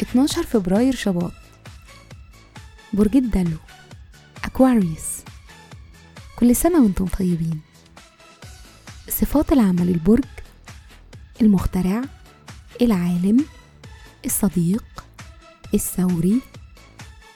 [0.00, 1.32] اتناشر فبراير شباط.
[2.92, 3.56] برج الدلو
[4.44, 5.08] أكواريوس.
[6.36, 7.60] كل سنة وأنتم طيبين.
[9.08, 10.24] صفات العمل البرج
[11.40, 12.02] المخترع
[12.82, 13.44] العالم
[14.24, 14.84] الصديق
[15.74, 16.40] الثوري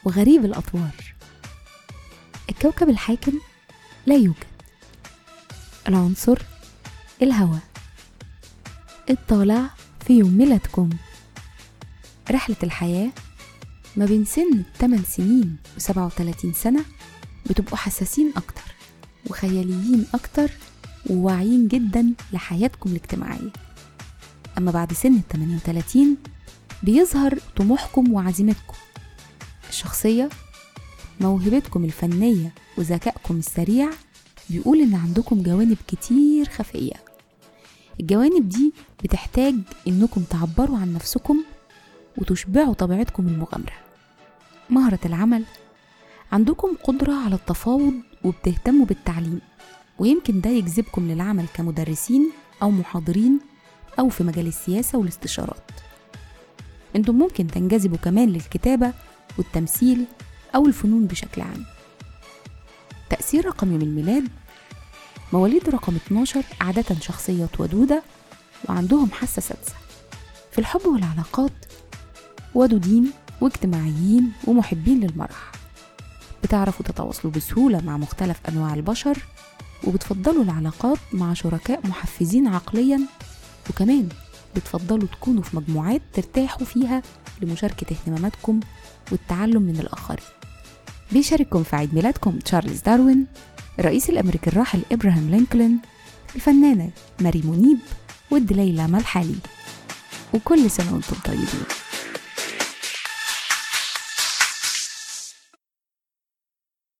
[0.05, 1.15] وغريب الأطوار.
[2.51, 3.41] الكوكب الحاكم
[4.07, 4.56] لا يوجد.
[5.89, 6.39] العنصر
[7.23, 7.61] الهواء.
[9.11, 9.71] الطالع
[10.07, 10.91] في يوم ميلادكم.
[12.31, 13.11] رحلة الحياة
[13.97, 16.85] ما بين سن 8 سنين و 37 سنة
[17.51, 18.63] بتبقوا حساسين أكتر
[19.31, 20.51] وخياليين أكتر
[21.11, 23.53] وواعيين جدا لحياتكم الاجتماعية.
[24.59, 26.17] أما بعد سن ال 38
[26.83, 28.75] بيظهر طموحكم وعزيمتكم.
[29.69, 30.29] الشخصية
[31.21, 33.91] موهبتكم الفنية وذكائكم السريع
[34.51, 36.95] بيقول إن عندكم جوانب كتير خفية.
[38.01, 38.73] الجوانب دي
[39.05, 39.55] بتحتاج
[39.89, 41.45] إنكم تعبروا عن نفسكم
[42.19, 43.77] وتشبعوا طبيعتكم المغامرة.
[44.71, 45.45] مهرة العمل.
[46.33, 49.41] عندكم قدرة على التفاوض وبتهتموا بالتعليم
[49.99, 52.31] ويمكن ده يجذبكم للعمل كمدرسين
[52.63, 53.41] أو محاضرين
[53.99, 55.71] أو في مجال السياسة والاستشارات.
[56.97, 58.93] إنتم ممكن تنجذبوا كمان للكتابة
[59.39, 60.05] والتمثيل
[60.55, 61.65] أو الفنون بشكل عام.
[63.11, 64.29] تأثير رقم يوم الميلاد
[65.33, 68.03] مواليد رقم 12 عادة شخصيات ودودة
[68.69, 69.75] وعندهم حاسة سادسة.
[70.53, 71.53] في الحب والعلاقات
[72.55, 73.11] ودودين
[73.41, 75.53] واجتماعيين ومحبين للمرح.
[76.43, 79.19] بتعرفوا تتواصلوا بسهولة مع مختلف أنواع البشر
[79.85, 83.01] وبتفضلوا العلاقات مع شركاء محفزين عقليا
[83.71, 84.09] وكمان
[84.57, 87.03] بتفضلوا تكونوا في مجموعات ترتاحوا فيها
[87.43, 88.61] لمشاركة اهتماماتكم
[89.13, 90.25] والتعلم من الآخرين.
[91.13, 93.27] بيشارككم في عيد ميلادكم تشارلز داروين.
[93.79, 95.79] الرئيس الأمريكي الراحل إبراهام لينكولن
[96.37, 96.91] الفنانة
[97.21, 97.79] ماري منيب
[98.31, 99.35] والدليلة ملحالي
[100.35, 101.47] وكل سنة وأنتم طيبين.